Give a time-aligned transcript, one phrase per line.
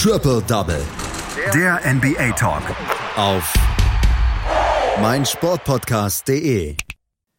[0.00, 0.80] Triple Double.
[1.52, 2.62] Der NBA Talk.
[3.16, 3.52] Auf
[5.02, 6.74] meinsportpodcast.de.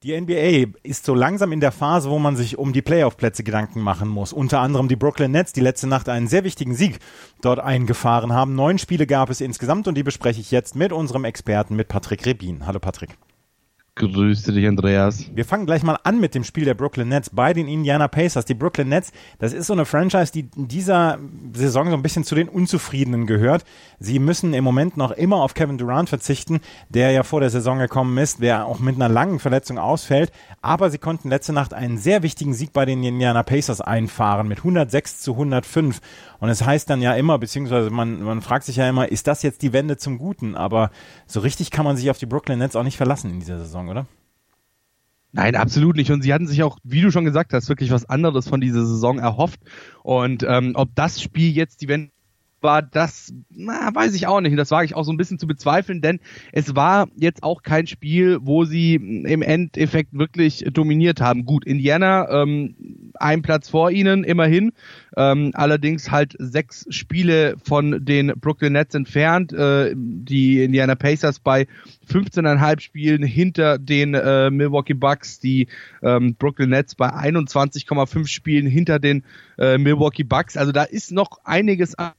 [0.04, 3.82] Die NBA ist so langsam in der Phase, wo man sich um die Playoff-Plätze Gedanken
[3.82, 4.32] machen muss.
[4.32, 7.00] Unter anderem die Brooklyn Nets, die letzte Nacht einen sehr wichtigen Sieg
[7.42, 8.54] dort eingefahren haben.
[8.54, 12.24] Neun Spiele gab es insgesamt und die bespreche ich jetzt mit unserem Experten, mit Patrick
[12.28, 12.68] Rebin.
[12.68, 13.18] Hallo Patrick.
[13.96, 15.30] Grüße dich, Andreas.
[15.36, 18.46] Wir fangen gleich mal an mit dem Spiel der Brooklyn Nets bei den Indiana Pacers.
[18.46, 21.20] Die Brooklyn Nets, das ist so eine Franchise, die in dieser
[21.54, 23.66] Saison so ein bisschen zu den Unzufriedenen gehört.
[24.00, 27.80] Sie müssen im Moment noch immer auf Kevin Durant verzichten, der ja vor der Saison
[27.80, 30.32] gekommen ist, der auch mit einer langen Verletzung ausfällt.
[30.62, 34.60] Aber sie konnten letzte Nacht einen sehr wichtigen Sieg bei den Indiana Pacers einfahren mit
[34.60, 36.00] 106 zu 105.
[36.40, 39.44] Und es heißt dann ja immer, beziehungsweise man, man fragt sich ja immer, ist das
[39.44, 40.56] jetzt die Wende zum Guten?
[40.56, 40.92] Aber
[41.28, 43.81] so richtig kann man sich auf die Brooklyn Nets auch nicht verlassen in dieser Saison.
[43.82, 44.08] Saison, oder?
[45.34, 46.12] Nein, absolut nicht.
[46.12, 48.86] Und sie hatten sich auch, wie du schon gesagt hast, wirklich was anderes von dieser
[48.86, 49.62] Saison erhofft.
[50.04, 52.12] Und ähm, ob das Spiel jetzt die Wende
[52.62, 54.58] war das, na, weiß ich auch nicht.
[54.58, 56.20] Das wage ich auch so ein bisschen zu bezweifeln, denn
[56.52, 61.46] es war jetzt auch kein Spiel, wo sie im Endeffekt wirklich dominiert haben.
[61.46, 62.76] Gut, Indiana, ähm,
[63.16, 64.74] ein Platz vor ihnen, immerhin.
[65.18, 69.54] Ähm, allerdings halt sechs Spiele von den Brooklyn Nets entfernt.
[69.54, 71.68] Äh, die Indiana Pacers bei
[72.10, 75.40] 15,5 Spielen hinter den äh, Milwaukee Bucks.
[75.40, 75.68] Die
[76.02, 79.24] ähm, Brooklyn Nets bei 21,5 Spielen hinter den
[79.58, 80.58] äh, Milwaukee Bucks.
[80.58, 82.12] Also da ist noch einiges an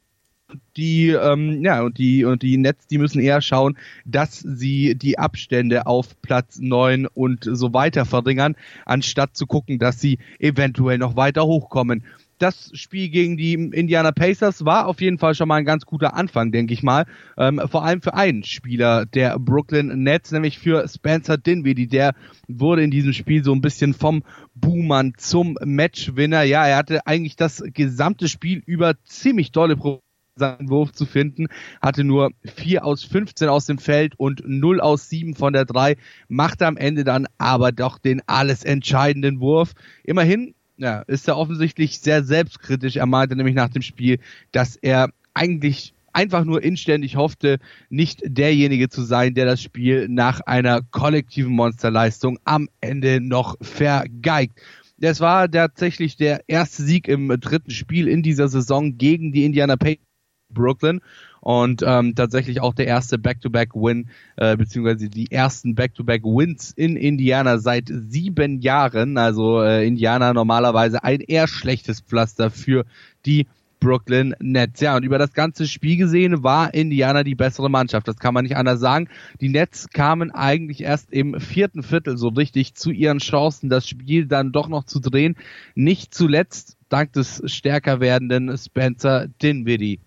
[0.77, 5.19] die ähm, ja und die und die Nets, die müssen eher schauen, dass sie die
[5.19, 11.17] Abstände auf Platz neun und so weiter verringern, anstatt zu gucken, dass sie eventuell noch
[11.17, 12.05] weiter hochkommen.
[12.43, 16.15] Das Spiel gegen die Indiana Pacers war auf jeden Fall schon mal ein ganz guter
[16.15, 17.07] Anfang, denke ich mal.
[17.39, 21.87] Ähm, vor allem für einen Spieler der Brooklyn Nets, nämlich für Spencer Dinwiddie.
[21.87, 22.15] Der
[22.49, 24.25] wurde in diesem Spiel so ein bisschen vom
[24.57, 26.43] Boomern zum Matchwinner.
[26.43, 30.03] Ja, er hatte eigentlich das gesamte Spiel über ziemlich tolle Probleme
[30.37, 31.47] seinen Wurf zu finden,
[31.81, 35.97] hatte nur 4 aus 15 aus dem Feld und 0 aus 7 von der 3,
[36.29, 39.73] machte am Ende dann aber doch den alles entscheidenden Wurf.
[40.05, 42.97] Immerhin ja, ist er offensichtlich sehr selbstkritisch.
[42.97, 44.19] Er meinte nämlich nach dem Spiel,
[44.53, 47.59] dass er eigentlich einfach nur inständig hoffte,
[47.89, 54.59] nicht derjenige zu sein, der das Spiel nach einer kollektiven Monsterleistung am Ende noch vergeigt.
[54.99, 59.77] Das war tatsächlich der erste Sieg im dritten Spiel in dieser Saison gegen die Indiana
[59.77, 60.12] Pacers
[60.53, 61.01] Brooklyn
[61.41, 67.89] und ähm, tatsächlich auch der erste Back-to-Back-Win, äh, beziehungsweise die ersten Back-to-Back-Wins in Indiana seit
[67.89, 69.19] sieben Jahren.
[69.19, 72.85] Also äh, Indiana normalerweise ein eher schlechtes Pflaster für
[73.27, 73.47] die
[73.83, 74.81] Brooklyn Nets.
[74.81, 78.07] Ja, und über das ganze Spiel gesehen war Indiana die bessere Mannschaft.
[78.07, 79.09] Das kann man nicht anders sagen.
[79.41, 84.27] Die Nets kamen eigentlich erst im vierten Viertel so richtig zu ihren Chancen, das Spiel
[84.27, 85.35] dann doch noch zu drehen.
[85.75, 89.99] Nicht zuletzt dank des stärker werdenden Spencer Dinwiddie.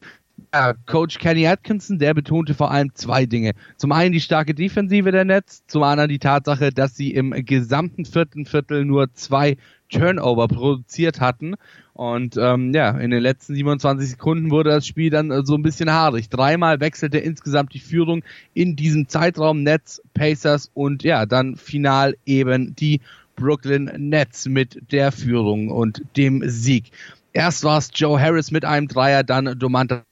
[0.85, 3.53] Coach Kenny Atkinson, der betonte vor allem zwei Dinge.
[3.77, 8.05] Zum einen die starke Defensive der Nets, zum anderen die Tatsache, dass sie im gesamten
[8.05, 9.57] vierten Viertel nur zwei
[9.89, 11.55] Turnover produziert hatten.
[11.93, 15.61] Und ähm, ja, in den letzten 27 Sekunden wurde das Spiel dann äh, so ein
[15.61, 16.29] bisschen haarig.
[16.29, 18.23] Dreimal wechselte insgesamt die Führung
[18.53, 23.01] in diesem Zeitraum Nets, Pacers und ja, dann final eben die
[23.35, 26.91] Brooklyn Nets mit der Führung und dem Sieg.
[27.33, 30.03] Erst war es Joe Harris mit einem Dreier, dann Domantas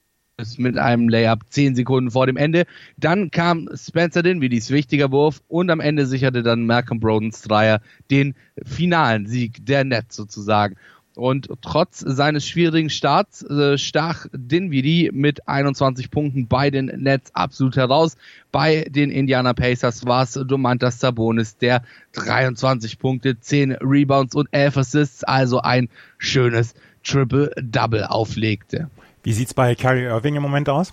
[0.56, 2.64] mit einem Layup zehn Sekunden vor dem Ende.
[2.96, 7.80] Dann kam Spencer Dinwiddie's wichtiger Wurf und am Ende sicherte dann Malcolm Brodens Dreier
[8.10, 8.34] den
[8.64, 10.76] finalen Sieg der Nets sozusagen.
[11.14, 17.76] Und trotz seines schwierigen Starts äh, stach Dinwiddie mit 21 Punkten bei den Nets absolut
[17.76, 18.16] heraus.
[18.50, 21.84] Bei den Indiana Pacers war es Domantas Sabonis, der
[22.14, 26.74] 23 Punkte, 10 Rebounds und 11 Assists, also ein schönes
[27.04, 28.90] Triple-Double auflegte.
[29.24, 30.92] Wie sieht's bei Kyrie Irving im Moment aus?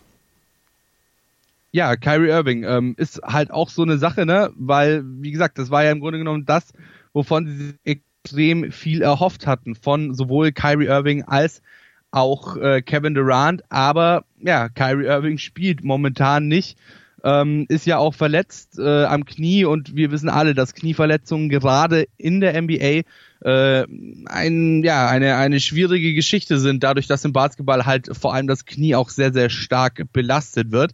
[1.71, 4.51] Ja, Kyrie Irving ähm, ist halt auch so eine Sache, ne?
[4.55, 6.73] Weil, wie gesagt, das war ja im Grunde genommen das,
[7.11, 11.61] wovon sie extrem viel erhofft hatten von sowohl Kyrie Irving als
[12.09, 13.63] auch äh, Kevin Durant.
[13.69, 16.77] Aber ja, Kyrie Irving spielt momentan nicht.
[17.23, 22.07] Ähm, ist ja auch verletzt äh, am Knie und wir wissen alle, dass Knieverletzungen gerade
[22.17, 23.01] in der NBA
[23.41, 23.85] äh,
[24.25, 28.65] ein, ja, eine, eine schwierige Geschichte sind, dadurch, dass im Basketball halt vor allem das
[28.65, 30.93] Knie auch sehr, sehr stark belastet wird.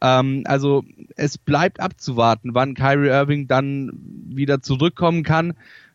[0.00, 0.84] Ähm, also
[1.16, 3.90] es bleibt abzuwarten, wann Kyrie Irving dann
[4.28, 5.54] wieder zurückkommen kann.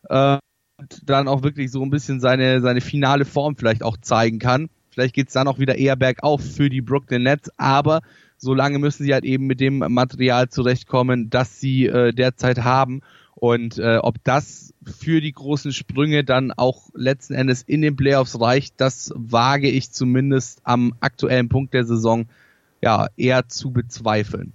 [0.10, 0.38] Äh,
[0.80, 4.70] und dann auch wirklich so ein bisschen seine, seine finale Form vielleicht auch zeigen kann.
[4.90, 8.02] Vielleicht geht's dann auch wieder eher bergauf für die Brooklyn Nets, aber
[8.38, 13.02] solange müssen sie halt eben mit dem Material zurechtkommen, das sie äh, derzeit haben.
[13.36, 18.40] Und äh, ob das für die großen Sprünge dann auch letzten Endes in den Playoffs
[18.40, 22.28] reicht, das wage ich zumindest am aktuellen Punkt der Saison
[22.82, 24.54] ja eher zu bezweifeln.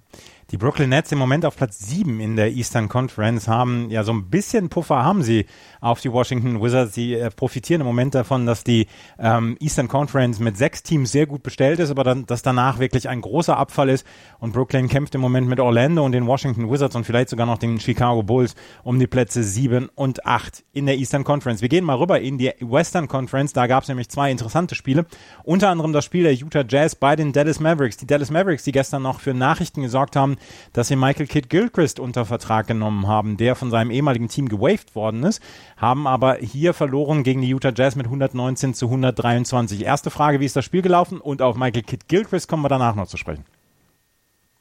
[0.50, 4.12] Die Brooklyn Nets im Moment auf Platz 7 in der Eastern Conference haben ja so
[4.12, 5.44] ein bisschen Puffer haben sie
[5.82, 6.94] auf die Washington Wizards.
[6.94, 8.86] Sie äh, profitieren im Moment davon, dass die
[9.18, 13.10] ähm, Eastern Conference mit sechs Teams sehr gut bestellt ist, aber dann, dass danach wirklich
[13.10, 14.06] ein großer Abfall ist
[14.38, 17.58] und Brooklyn kämpft im Moment mit Orlando und den Washington Wizards und vielleicht sogar noch
[17.58, 18.54] den Chicago Bulls
[18.84, 21.60] um die Plätze 7 und 8 in der Eastern Conference.
[21.60, 23.52] Wir gehen mal rüber in die Western Conference.
[23.52, 25.04] Da gab es nämlich zwei interessante Spiele.
[25.44, 27.98] Unter anderem das Spiel der Utah Jazz bei den Dallas Mavericks.
[27.98, 30.37] Die Dallas Mavericks, die gestern noch für Nachrichten gesorgt haben,
[30.72, 34.94] dass sie Michael Kidd Gilchrist unter Vertrag genommen haben, der von seinem ehemaligen Team gewaved
[34.94, 35.42] worden ist,
[35.76, 39.84] haben aber hier verloren gegen die Utah Jazz mit 119 zu 123.
[39.84, 41.20] Erste Frage, wie ist das Spiel gelaufen?
[41.20, 43.44] Und auf Michael Kidd Gilchrist kommen wir danach noch zu sprechen.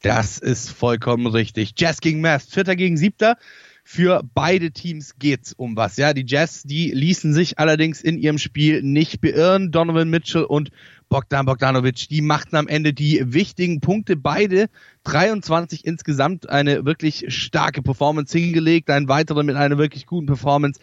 [0.01, 1.73] Das ist vollkommen richtig.
[1.77, 3.37] Jazz gegen Mavs, Vierter gegen Siebter
[3.89, 5.95] für beide Teams geht's um was.
[5.95, 9.71] Ja, die Jazz, die ließen sich allerdings in ihrem Spiel nicht beirren.
[9.71, 10.71] Donovan Mitchell und
[11.09, 14.15] Bogdan Bogdanovic, die machten am Ende die wichtigen Punkte.
[14.15, 14.69] Beide
[15.03, 18.89] 23 insgesamt eine wirklich starke Performance hingelegt.
[18.89, 20.79] Ein weiterer mit einer wirklich guten Performance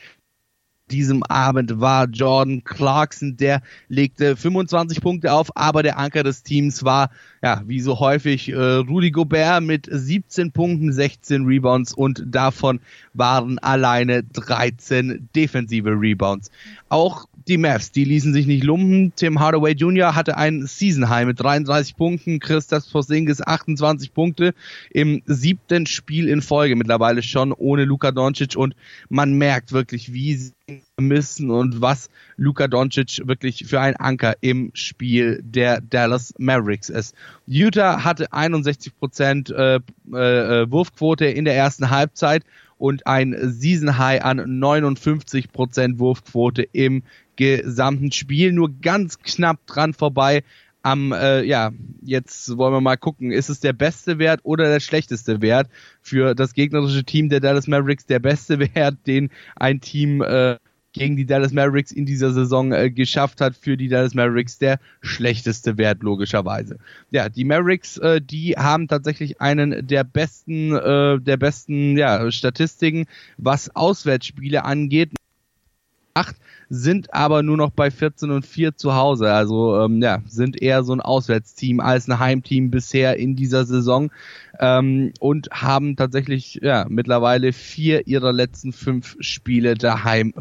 [0.90, 6.84] diesem Abend war Jordan Clarkson, der legte 25 Punkte auf, aber der Anker des Teams
[6.84, 7.10] war,
[7.42, 12.80] ja, wie so häufig, äh, Rudy Gobert mit 17 Punkten, 16 Rebounds und davon
[13.14, 16.50] waren alleine 13 defensive Rebounds.
[16.88, 19.12] Auch die Mavs, die ließen sich nicht lumpen.
[19.16, 20.14] Tim Hardaway Jr.
[20.14, 24.54] hatte ein Season High mit 33 Punkten, Christas Porzingis 28 Punkte
[24.90, 28.74] im siebten Spiel in Folge mittlerweile schon ohne Luka Doncic und
[29.08, 30.52] man merkt wirklich, wie sie
[30.98, 37.14] müssen und was Luka Doncic wirklich für ein Anker im Spiel der Dallas Mavericks ist.
[37.46, 42.44] Utah hatte 61 Prozent äh, äh, Wurfquote in der ersten Halbzeit
[42.78, 47.02] und ein Season High an 59 Prozent Wurfquote im
[47.36, 48.52] gesamten Spiel.
[48.52, 50.42] Nur ganz knapp dran vorbei
[50.84, 51.72] am, äh, ja,
[52.02, 55.68] jetzt wollen wir mal gucken, ist es der beste Wert oder der schlechteste Wert
[56.02, 58.04] für das gegnerische Team der Dallas Mavericks?
[58.04, 60.56] Der beste Wert, den ein Team äh,
[60.92, 64.78] gegen die Dallas Mavericks in dieser Saison äh, geschafft hat, für die Dallas Mavericks der
[65.00, 66.78] schlechteste Wert logischerweise.
[67.10, 73.06] Ja, die Mavericks, äh, die haben tatsächlich einen der besten, äh, der besten ja, Statistiken,
[73.38, 75.10] was Auswärtsspiele angeht.
[76.14, 76.36] Acht
[76.68, 79.32] sind aber nur noch bei 14 und 4 zu Hause.
[79.32, 84.12] Also ähm, ja, sind eher so ein Auswärtsteam als ein Heimteam bisher in dieser Saison
[84.60, 90.34] ähm, und haben tatsächlich ja mittlerweile vier ihrer letzten fünf Spiele daheim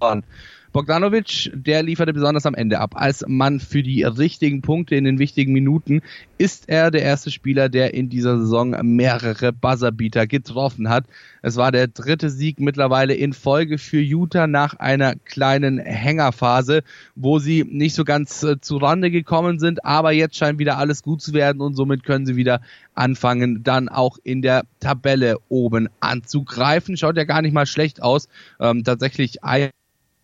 [0.00, 0.24] verloren.
[0.72, 2.92] Bogdanovic, der lieferte besonders am Ende ab.
[2.94, 6.00] Als Mann für die richtigen Punkte in den wichtigen Minuten
[6.38, 11.04] ist er der erste Spieler, der in dieser Saison mehrere Buzzerbeater getroffen hat.
[11.42, 16.84] Es war der dritte Sieg mittlerweile in Folge für Utah nach einer kleinen Hängerphase,
[17.14, 21.02] wo sie nicht so ganz äh, zu Rande gekommen sind, aber jetzt scheint wieder alles
[21.02, 22.62] gut zu werden und somit können sie wieder
[22.94, 26.96] anfangen, dann auch in der Tabelle oben anzugreifen.
[26.96, 28.28] Schaut ja gar nicht mal schlecht aus.
[28.58, 29.70] Ähm, tatsächlich ein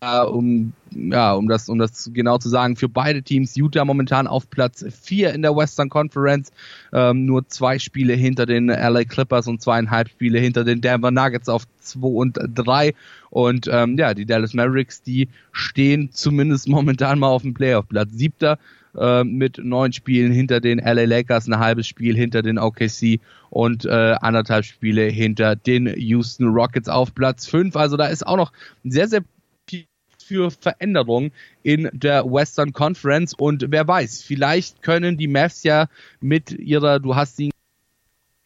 [0.01, 3.55] um, ja, um das, um das genau zu sagen, für beide Teams.
[3.55, 6.53] Utah momentan auf Platz 4 in der Western Conference,
[6.93, 11.49] ähm, nur zwei Spiele hinter den LA Clippers und zweieinhalb Spiele hinter den Denver Nuggets
[11.49, 12.93] auf 2 und 3.
[13.29, 18.11] Und ähm, ja, die Dallas Mavericks, die stehen zumindest momentan mal auf dem Playoff-Platz.
[18.13, 18.57] Siebter
[18.97, 23.83] äh, mit neun Spielen hinter den LA Lakers, ein halbes Spiel hinter den OKC und
[23.83, 27.75] äh, anderthalb Spiele hinter den Houston Rockets auf Platz 5.
[27.75, 28.53] Also da ist auch noch
[28.85, 29.23] sehr, sehr
[30.29, 31.31] für Veränderungen
[31.63, 35.87] in der Western Conference und wer weiß, vielleicht können die Mavs ja
[36.21, 37.49] mit ihrer, du hast sie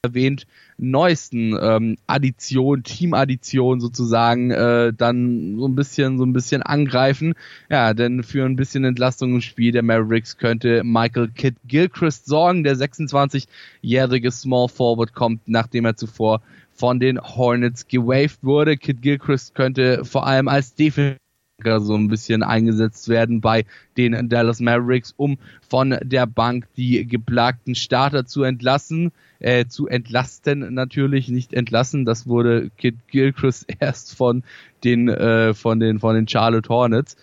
[0.01, 0.47] erwähnt,
[0.77, 7.35] neuesten ähm, Addition, Teamaddition sozusagen, äh, dann so ein bisschen, so ein bisschen angreifen.
[7.69, 12.63] Ja, denn für ein bisschen Entlastung im Spiel der Mavericks könnte Michael Kidd Gilchrist sorgen.
[12.63, 16.41] Der 26-jährige Small Forward kommt, nachdem er zuvor
[16.73, 18.75] von den Hornets gewaved wurde.
[18.75, 21.22] Kid Gilchrist könnte vor allem als Defensive
[21.63, 23.65] so ein bisschen eingesetzt werden bei
[23.97, 30.73] den Dallas Mavericks, um von der Bank die geplagten Starter zu entlassen, äh, zu entlasten
[30.73, 32.05] natürlich, nicht entlassen.
[32.05, 34.43] Das wurde Kid Gilchrist erst von
[34.83, 37.15] den, äh, von den, von den Charlotte Hornets.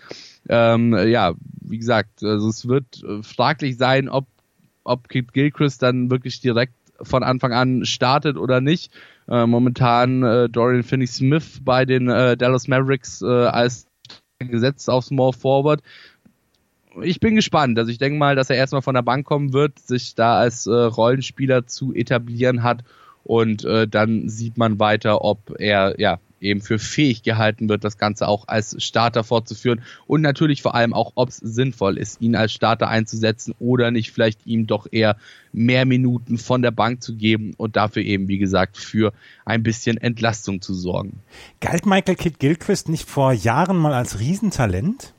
[0.49, 4.25] Ähm, ja, wie gesagt, also es wird fraglich sein, ob,
[4.83, 8.91] ob Kid Gilchrist dann wirklich direkt von Anfang an startet oder nicht.
[9.27, 13.87] Äh, momentan äh, Dorian Finney-Smith bei den äh, Dallas Mavericks äh, als
[14.49, 15.81] gesetzt auf Small Forward.
[17.01, 17.77] Ich bin gespannt.
[17.79, 20.67] Also ich denke mal, dass er erstmal von der Bank kommen wird, sich da als
[20.67, 22.83] äh, Rollenspieler zu etablieren hat
[23.23, 27.97] und äh, dann sieht man weiter, ob er ja eben für fähig gehalten wird, das
[27.97, 32.35] Ganze auch als Starter fortzuführen und natürlich vor allem auch, ob es sinnvoll ist, ihn
[32.35, 35.17] als Starter einzusetzen oder nicht vielleicht ihm doch eher
[35.53, 39.13] mehr Minuten von der Bank zu geben und dafür eben, wie gesagt, für
[39.45, 41.19] ein bisschen Entlastung zu sorgen.
[41.59, 45.13] Galt Michael Kidd Gilchrist nicht vor Jahren mal als Riesentalent?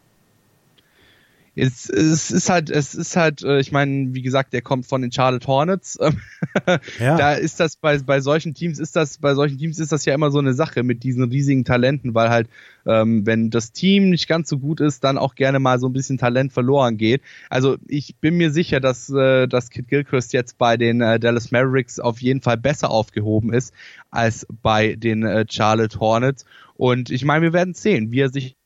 [1.55, 5.03] Es, es ist halt, es ist halt, äh, ich meine, wie gesagt, der kommt von
[5.03, 5.99] den Charlotte Hornets.
[6.99, 7.17] ja.
[7.19, 10.15] Da ist das bei, bei solchen Teams ist das, bei solchen Teams ist das ja
[10.15, 12.49] immer so eine Sache mit diesen riesigen Talenten, weil halt,
[12.87, 15.93] ähm, wenn das Team nicht ganz so gut ist, dann auch gerne mal so ein
[15.93, 17.21] bisschen Talent verloren geht.
[17.51, 21.51] Also ich bin mir sicher, dass, äh, dass Kid Gilchrist jetzt bei den äh, Dallas
[21.51, 23.75] Mavericks auf jeden Fall besser aufgehoben ist
[24.11, 26.47] als bei den äh, Charlotte Hornets.
[26.77, 28.57] Und ich meine, wir werden sehen, wie er sich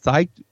[0.00, 0.44] zeigt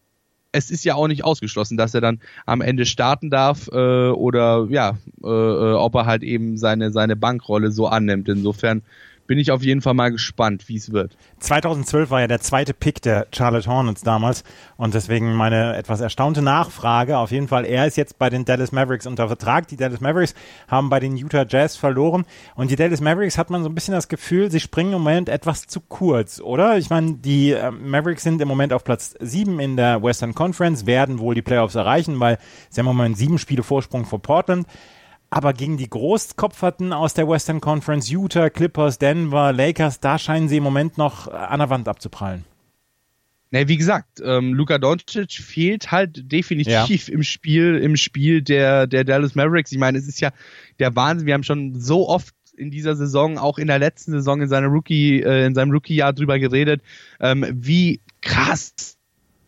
[0.55, 4.67] es ist ja auch nicht ausgeschlossen, dass er dann am Ende starten darf äh, oder
[4.71, 8.29] ja, äh, äh ob er halt eben seine, seine Bankrolle so annimmt.
[8.29, 8.83] Insofern
[9.27, 11.17] bin ich auf jeden Fall mal gespannt, wie es wird.
[11.41, 14.45] 2012 war ja der zweite Pick der Charlotte Hornets damals
[14.77, 17.19] und deswegen meine etwas erstaunte Nachfrage.
[17.19, 19.69] Auf jeden Fall, er ist jetzt bei den Dallas Mavericks unter Vertrag.
[19.69, 20.35] Die Dallas Mavericks
[20.69, 23.95] haben bei den Utah Jazz verloren und die Dallas Mavericks hat man so ein bisschen
[23.95, 26.79] das Gefühl, sie springen im Moment etwas zu kurz, oder?
[26.79, 30.87] Ich meine, die äh, Mavericks sind im Moment auf Platz 7 in der Western Conference,
[30.87, 32.39] werden wohl die Playoffs erreichen, weil
[32.71, 34.67] sie haben im Moment sieben Spiele Vorsprung vor Portland.
[35.35, 40.59] Aber gegen die Großkopferten aus der Western Conference, Utah, Clippers, Denver, Lakers, da scheinen sie
[40.59, 42.45] im Moment noch an der Wand abzuprallen.
[43.51, 47.15] Ne, wie gesagt, ähm, Luka Doncic fehlt halt definitiv ja.
[47.15, 49.73] im Spiel, im Spiel der, der Dallas Mavericks.
[49.73, 50.31] Ich meine, es ist ja
[50.79, 51.27] der Wahnsinn.
[51.27, 54.69] Wir haben schon so oft in dieser Saison, auch in der letzten Saison in seiner
[54.69, 56.81] Rookie, äh, in seinem Rookie-Jahr drüber geredet,
[57.19, 58.99] ähm, wie krass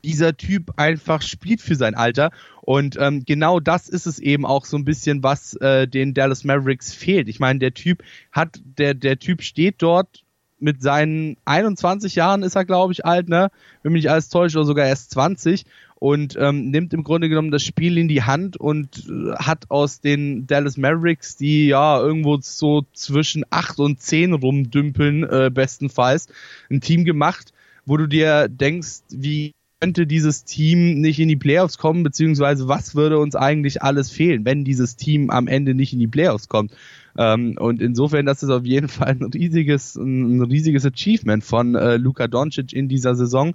[0.06, 2.30] dieser Typ einfach spielt für sein Alter.
[2.62, 6.44] Und ähm, genau das ist es eben auch so ein bisschen, was äh, den Dallas
[6.44, 7.28] Mavericks fehlt.
[7.28, 10.22] Ich meine, der Typ hat, der, der Typ steht dort
[10.58, 13.50] mit seinen 21 Jahren ist er, glaube ich, alt, ne?
[13.82, 17.50] Wenn mich nicht alles täuscht, oder sogar erst 20 und ähm, nimmt im Grunde genommen
[17.50, 22.38] das Spiel in die Hand und äh, hat aus den Dallas Mavericks, die ja irgendwo
[22.40, 26.28] so zwischen 8 und 10 rumdümpeln, äh, bestenfalls,
[26.70, 27.52] ein Team gemacht,
[27.84, 32.94] wo du dir denkst, wie könnte dieses Team nicht in die Playoffs kommen, beziehungsweise was
[32.94, 36.72] würde uns eigentlich alles fehlen, wenn dieses Team am Ende nicht in die Playoffs kommt.
[37.18, 41.96] Ähm, und insofern, das ist auf jeden Fall ein riesiges, ein riesiges Achievement von äh,
[41.96, 43.54] Luka Doncic in dieser Saison.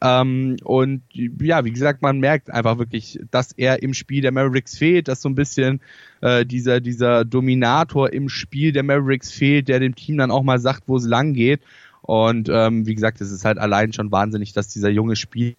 [0.00, 4.78] Ähm, und ja, wie gesagt, man merkt einfach wirklich, dass er im Spiel der Mavericks
[4.78, 5.80] fehlt, dass so ein bisschen
[6.20, 10.60] äh, dieser, dieser Dominator im Spiel der Mavericks fehlt, der dem Team dann auch mal
[10.60, 11.60] sagt, wo es lang geht.
[12.08, 15.56] Und ähm, wie gesagt, es ist halt allein schon wahnsinnig, dass dieser junge Spiel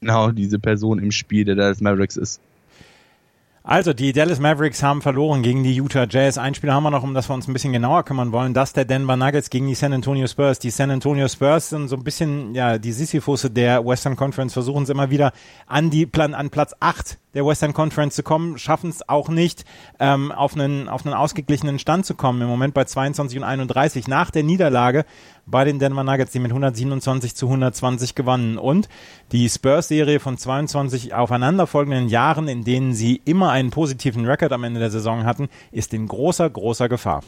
[0.00, 2.40] genau diese Person im Spiel der Dallas Mavericks ist.
[3.62, 6.38] Also, die Dallas Mavericks haben verloren gegen die Utah Jazz.
[6.38, 8.54] Ein Spiel haben wir noch, um das wir uns ein bisschen genauer kümmern wollen.
[8.54, 10.58] Das der Denver Nuggets gegen die San Antonio Spurs.
[10.58, 14.84] Die San Antonio Spurs sind so ein bisschen, ja, die Sisyphusse der Western Conference versuchen
[14.84, 15.32] es immer wieder
[15.66, 19.64] an die, an Platz 8 der Western Conference zu kommen, schaffen es auch nicht,
[19.98, 22.42] ähm, auf, einen, auf einen ausgeglichenen Stand zu kommen.
[22.42, 25.04] Im Moment bei 22 und 31 nach der Niederlage
[25.46, 28.58] bei den Denver Nuggets, die mit 127 zu 120 gewannen.
[28.58, 28.88] Und
[29.32, 34.80] die Spurs-Serie von 22 aufeinanderfolgenden Jahren, in denen sie immer einen positiven Rekord am Ende
[34.80, 37.22] der Saison hatten, ist in großer, großer Gefahr.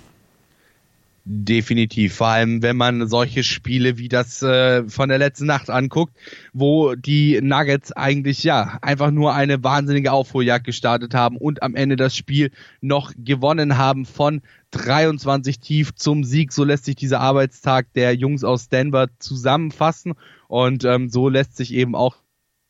[1.27, 6.15] Definitiv, vor allem wenn man solche Spiele wie das äh, von der letzten Nacht anguckt,
[6.53, 11.97] wo die Nuggets eigentlich ja einfach nur eine wahnsinnige Aufholjagd gestartet haben und am Ende
[11.97, 12.51] das Spiel
[12.83, 14.43] noch gewonnen haben von
[14.75, 16.53] 23 tief zum Sieg.
[16.53, 20.15] So lässt sich dieser Arbeitstag der Jungs aus Denver zusammenfassen
[20.49, 22.17] und ähm, so lässt sich eben auch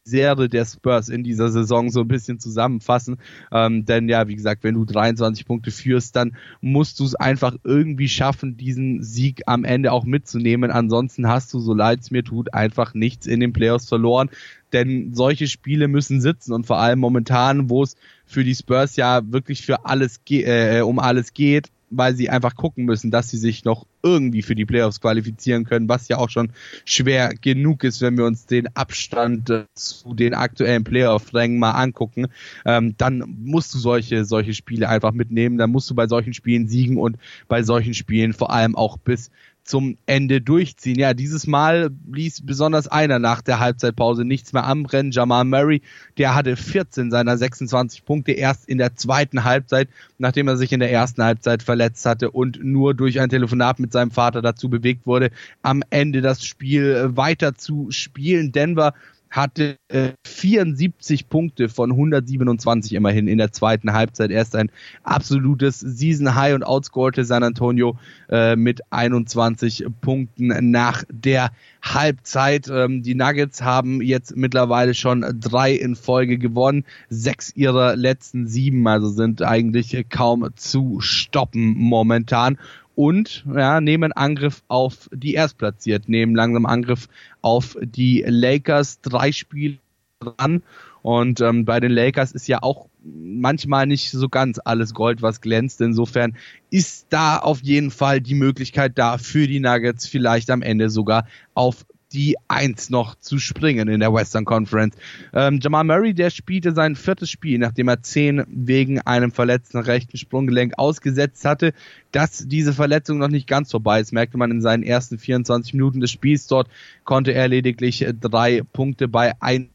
[0.07, 3.17] Serie der Spurs in dieser Saison so ein bisschen zusammenfassen.
[3.51, 7.57] Ähm, denn ja, wie gesagt, wenn du 23 Punkte führst, dann musst du es einfach
[7.65, 10.71] irgendwie schaffen, diesen Sieg am Ende auch mitzunehmen.
[10.71, 14.29] Ansonsten hast du, so leid es mir tut, einfach nichts in den Playoffs verloren.
[14.75, 17.97] Denn solche Spiele müssen sitzen und vor allem momentan, wo es
[18.27, 22.85] für die Spurs ja wirklich für alles äh, um alles geht, weil sie einfach gucken
[22.85, 26.51] müssen, dass sie sich noch irgendwie für die Playoffs qualifizieren können, was ja auch schon
[26.85, 32.27] schwer genug ist, wenn wir uns den Abstand äh, zu den aktuellen Playoff-Rängen mal angucken.
[32.65, 36.69] Ähm, dann musst du solche, solche Spiele einfach mitnehmen, dann musst du bei solchen Spielen
[36.69, 37.17] siegen und
[37.49, 39.31] bei solchen Spielen vor allem auch bis
[39.65, 40.99] zum Ende durchziehen.
[40.99, 45.11] Ja, dieses Mal ließ besonders einer nach der Halbzeitpause nichts mehr anbrennen.
[45.11, 45.81] Jamal Murray,
[46.19, 50.81] der hatte 14 seiner 26 Punkte erst in der zweiten Halbzeit, nachdem er sich in
[50.81, 55.07] der ersten Halbzeit verletzt hatte und nur durch ein Telefonat mit seinem Vater dazu bewegt
[55.07, 55.31] wurde,
[55.63, 58.53] am Ende das Spiel weiter zu spielen.
[58.53, 58.93] Denver
[59.35, 64.31] hatte äh, 74 Punkte von 127 immerhin in der zweiten Halbzeit.
[64.31, 64.71] Erst ein
[65.03, 67.99] absolutes Season High und outscorete San Antonio
[68.29, 71.51] äh, mit 21 Punkten nach der
[71.83, 72.69] Halbzeit.
[72.69, 78.87] Ähm, die Nuggets haben jetzt mittlerweile schon drei in Folge gewonnen, sechs ihrer letzten sieben,
[78.87, 82.57] also sind eigentlich kaum zu stoppen momentan
[82.95, 87.09] und ja, nehmen Angriff auf die Erstplatziert, nehmen langsam Angriff
[87.43, 89.79] auf die Lakers, drei Spiele
[90.21, 90.63] dran.
[91.03, 95.43] Und ähm, bei den Lakers ist ja auch manchmal nicht so ganz alles Gold, was
[95.43, 95.81] glänzt.
[95.81, 96.37] Insofern
[96.71, 101.27] ist da auf jeden Fall die Möglichkeit da für die Nuggets vielleicht am Ende sogar
[101.53, 104.97] auf die Eins noch zu springen in der Western Conference.
[105.33, 110.17] Ähm, Jamal Murray, der spielte sein viertes Spiel, nachdem er zehn wegen einem verletzten rechten
[110.17, 111.73] Sprunggelenk ausgesetzt hatte.
[112.13, 116.01] Dass diese Verletzung noch nicht ganz vorbei ist, merkte man in seinen ersten 24 Minuten
[116.01, 116.47] des Spiels.
[116.47, 116.69] Dort
[117.03, 119.71] konnte er lediglich drei Punkte bei ein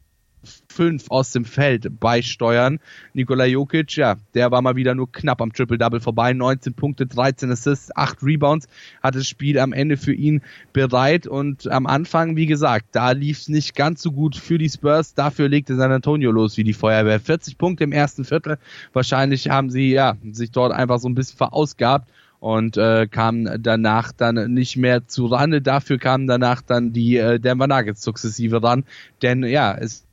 [0.68, 2.78] fünf aus dem Feld beisteuern.
[3.12, 6.32] Nikola Jokic, ja, der war mal wieder nur knapp am Triple-Double vorbei.
[6.32, 8.68] 19 Punkte, 13 Assists, 8 Rebounds,
[9.02, 10.42] hat das Spiel am Ende für ihn
[10.72, 14.68] bereit und am Anfang, wie gesagt, da lief es nicht ganz so gut für die
[14.68, 15.14] Spurs.
[15.14, 17.20] Dafür legte San Antonio los wie die Feuerwehr.
[17.20, 18.58] 40 Punkte im ersten Viertel.
[18.92, 22.08] Wahrscheinlich haben sie, ja, sich dort einfach so ein bisschen verausgabt
[22.40, 25.60] und äh, kam danach dann nicht mehr zu Rande.
[25.60, 28.84] Dafür kamen danach dann die äh, Denver Nuggets sukzessive ran,
[29.22, 30.06] denn ja, es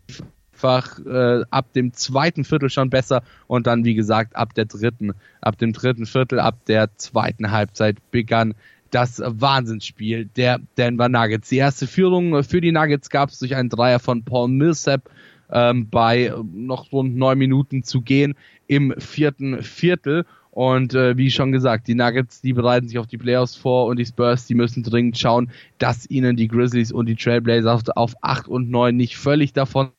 [0.58, 5.14] einfach äh, ab dem zweiten Viertel schon besser und dann wie gesagt ab der dritten,
[5.42, 8.56] ab dem dritten Viertel, ab der zweiten Halbzeit begann
[8.90, 11.50] das Wahnsinnsspiel der Denver Nuggets.
[11.50, 15.10] Die erste Führung für die Nuggets gab es durch einen Dreier von Paul Millsap
[15.52, 18.34] ähm, bei noch rund neun Minuten zu gehen
[18.68, 20.26] im vierten Viertel.
[20.52, 24.00] Und äh, wie schon gesagt, die Nuggets, die bereiten sich auf die Playoffs vor und
[24.00, 28.48] die Spurs, die müssen dringend schauen, dass ihnen die Grizzlies und die Trailblazers auf 8
[28.48, 29.90] und 9 nicht völlig davon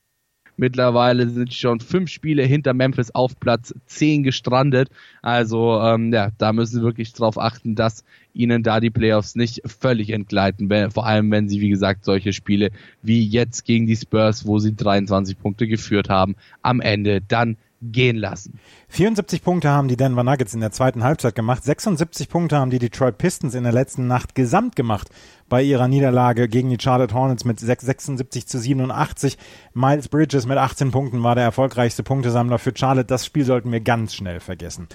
[0.58, 4.90] Mittlerweile sind schon fünf Spiele hinter Memphis auf Platz 10 gestrandet.
[5.22, 9.62] Also ähm, ja, da müssen sie wirklich darauf achten, dass ihnen da die Playoffs nicht
[9.64, 10.68] völlig entgleiten.
[10.90, 12.72] Vor allem, wenn sie, wie gesagt, solche Spiele
[13.02, 18.16] wie jetzt gegen die Spurs, wo sie 23 Punkte geführt haben, am Ende dann gehen
[18.16, 18.58] lassen.
[18.88, 21.64] 74 Punkte haben die Denver Nuggets in der zweiten Halbzeit gemacht.
[21.64, 25.08] 76 Punkte haben die Detroit Pistons in der letzten Nacht gesamt gemacht
[25.48, 29.38] bei ihrer Niederlage gegen die Charlotte Hornets mit 76 zu 87.
[29.74, 33.06] Miles Bridges mit 18 Punkten war der erfolgreichste Punktesammler für Charlotte.
[33.06, 34.88] Das Spiel sollten wir ganz schnell vergessen.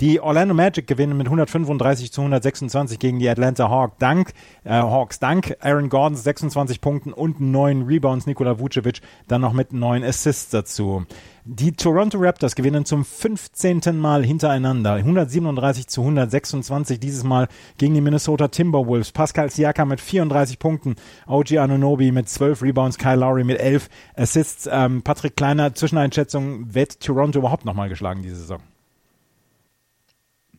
[0.00, 3.94] Die Orlando Magic gewinnen mit 135 zu 126 gegen die Atlanta Hawks.
[3.98, 5.20] Dank, äh, Hawks.
[5.20, 8.26] Dank Aaron Gordons 26 Punkten und 9 Rebounds.
[8.26, 11.06] Nikola Vucevic dann noch mit 9 Assists dazu.
[11.46, 13.98] Die Toronto Raptors gewinnen zum 15.
[13.98, 14.94] Mal hintereinander.
[14.94, 19.12] 137 zu 126 dieses Mal gegen die Minnesota Timberwolves.
[19.12, 20.96] Pascal Siakam mit 34 Punkten.
[21.26, 22.98] OG Anunobi mit 12 Rebounds.
[22.98, 24.68] Kyle Lowry mit 11 Assists.
[24.70, 28.60] Ähm, Patrick Kleiner, Zwischeneinschätzung, wird Toronto überhaupt nochmal geschlagen diese Saison?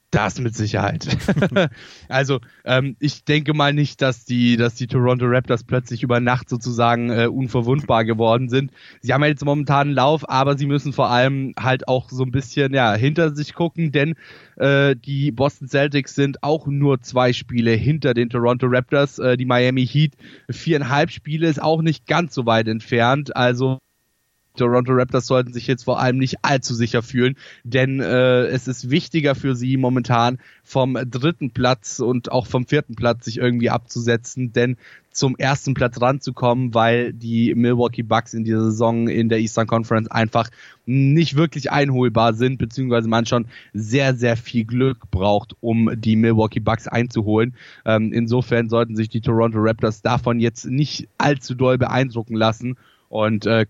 [0.10, 1.06] Das mit Sicherheit.
[2.08, 6.48] also ähm, ich denke mal nicht, dass die, dass die Toronto Raptors plötzlich über Nacht
[6.48, 8.72] sozusagen äh, unverwundbar geworden sind.
[9.02, 12.24] Sie haben ja jetzt momentan einen Lauf, aber sie müssen vor allem halt auch so
[12.24, 14.16] ein bisschen ja hinter sich gucken, denn
[14.56, 19.20] äh, die Boston Celtics sind auch nur zwei Spiele hinter den Toronto Raptors.
[19.20, 20.14] Äh, die Miami Heat
[20.50, 23.36] viereinhalb Spiele ist auch nicht ganz so weit entfernt.
[23.36, 23.80] Also
[24.58, 28.90] Toronto Raptors sollten sich jetzt vor allem nicht allzu sicher fühlen, denn äh, es ist
[28.90, 34.52] wichtiger für sie momentan vom dritten Platz und auch vom vierten Platz sich irgendwie abzusetzen,
[34.52, 34.78] denn
[35.18, 40.12] zum ersten Platz ranzukommen, weil die Milwaukee Bucks in dieser Saison in der Eastern Conference
[40.12, 40.50] einfach
[40.86, 46.60] nicht wirklich einholbar sind, beziehungsweise man schon sehr, sehr viel Glück braucht, um die Milwaukee
[46.60, 47.56] Bucks einzuholen.
[47.84, 52.78] Ähm, insofern sollten sich die Toronto Raptors davon jetzt nicht allzu doll beeindrucken lassen
[53.10, 53.66] und äh,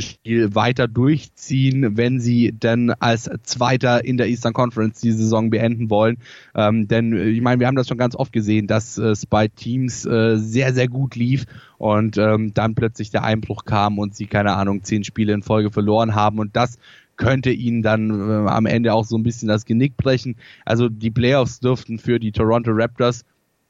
[0.00, 5.90] Spiel weiter durchziehen, wenn sie denn als Zweiter in der Eastern Conference die Saison beenden
[5.90, 6.18] wollen.
[6.54, 9.26] Ähm, denn äh, ich meine, wir haben das schon ganz oft gesehen, dass äh, es
[9.26, 11.46] bei Teams äh, sehr, sehr gut lief
[11.78, 15.70] und ähm, dann plötzlich der Einbruch kam und sie, keine Ahnung, zehn Spiele in Folge
[15.70, 16.78] verloren haben und das
[17.16, 20.36] könnte ihnen dann äh, am Ende auch so ein bisschen das Genick brechen.
[20.64, 23.24] Also die Playoffs dürften für die Toronto Raptors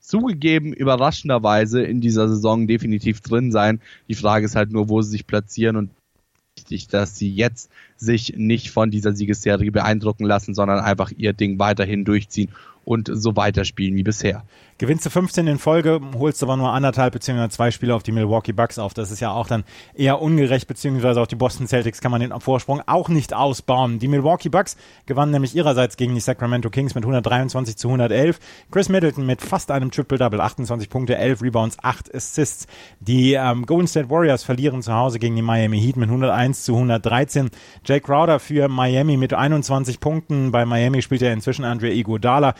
[0.04, 3.80] zugegeben überraschenderweise in dieser Saison definitiv drin sein.
[4.08, 5.90] Die Frage ist halt nur, wo sie sich platzieren und
[6.64, 11.58] wichtig, dass sie jetzt sich nicht von dieser Siegesserie beeindrucken lassen, sondern einfach ihr Ding
[11.58, 12.50] weiterhin durchziehen
[12.84, 14.44] und so weiterspielen wie bisher.
[14.76, 18.52] Gewinnst du 15 in Folge, holst aber nur anderthalb beziehungsweise zwei Spiele auf die Milwaukee
[18.52, 18.92] Bucks auf.
[18.92, 19.62] Das ist ja auch dann
[19.94, 24.00] eher ungerecht, beziehungsweise auch die Boston Celtics kann man den Vorsprung auch nicht ausbauen.
[24.00, 24.76] Die Milwaukee Bucks
[25.06, 28.40] gewannen nämlich ihrerseits gegen die Sacramento Kings mit 123 zu 111.
[28.72, 32.66] Chris Middleton mit fast einem Triple-Double, 28 Punkte, 11 Rebounds, 8 Assists.
[32.98, 36.74] Die ähm, Golden State Warriors verlieren zu Hause gegen die Miami Heat mit 101 zu
[36.74, 37.50] 113.
[37.84, 40.50] Jake Crowder für Miami mit 21 Punkten.
[40.50, 42.54] Bei Miami spielt er inzwischen Andre Iguodala.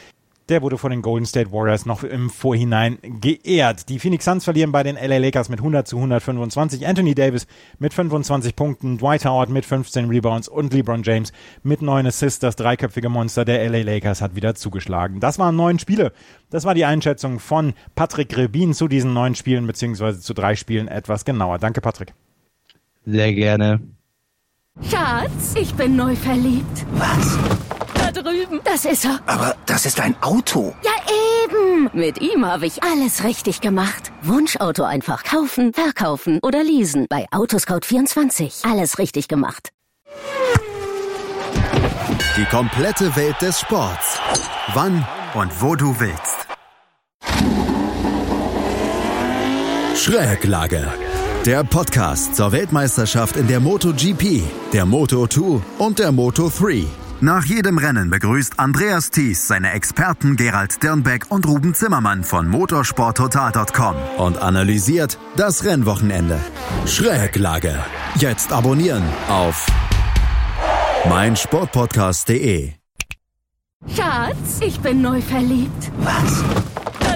[0.50, 3.88] Der wurde von den Golden State Warriors noch im Vorhinein geehrt.
[3.88, 6.86] Die Phoenix Suns verlieren bei den LA Lakers mit 100 zu 125.
[6.86, 7.46] Anthony Davis
[7.78, 11.32] mit 25 Punkten, Dwight Howard mit 15 Rebounds und LeBron James
[11.62, 12.40] mit 9 Assists.
[12.40, 15.18] Das dreiköpfige Monster der LA Lakers hat wieder zugeschlagen.
[15.18, 16.12] Das waren neun Spiele.
[16.50, 20.88] Das war die Einschätzung von Patrick Rebin zu diesen neun Spielen beziehungsweise zu drei Spielen
[20.88, 21.58] etwas genauer.
[21.58, 22.12] Danke, Patrick.
[23.06, 23.80] Sehr gerne.
[24.82, 26.84] Schatz, ich bin neu verliebt.
[26.92, 27.38] Was?
[27.94, 28.60] Da drüben.
[28.64, 29.20] Das ist er.
[29.26, 30.74] Aber das ist ein Auto.
[30.82, 30.90] Ja,
[31.44, 31.90] eben.
[31.92, 34.12] Mit ihm habe ich alles richtig gemacht.
[34.22, 37.06] Wunschauto einfach kaufen, verkaufen oder leasen.
[37.08, 38.68] Bei Autoscout24.
[38.70, 39.70] Alles richtig gemacht.
[42.36, 44.18] Die komplette Welt des Sports.
[44.74, 46.48] Wann und wo du willst.
[49.96, 50.86] Schräglage.
[51.46, 56.84] Der Podcast zur Weltmeisterschaft in der MotoGP, der Moto2 und der Moto3.
[57.20, 63.94] Nach jedem Rennen begrüßt Andreas Thies seine Experten Gerald Dirnbeck und Ruben Zimmermann von motorsporttotal.com
[64.18, 66.40] und analysiert das Rennwochenende.
[66.86, 67.78] Schräglage.
[68.16, 69.64] Jetzt abonnieren auf
[71.08, 72.72] meinsportpodcast.de.
[73.94, 75.92] Schatz, ich bin neu verliebt.
[75.98, 76.42] Was?